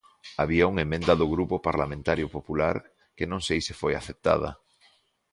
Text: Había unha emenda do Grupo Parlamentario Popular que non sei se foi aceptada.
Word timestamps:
Había 0.41 0.69
unha 0.71 0.85
emenda 0.87 1.13
do 1.19 1.27
Grupo 1.33 1.55
Parlamentario 1.67 2.27
Popular 2.35 2.75
que 3.17 3.25
non 3.31 3.41
sei 3.47 3.59
se 3.67 3.73
foi 3.81 3.93
aceptada. 3.95 4.49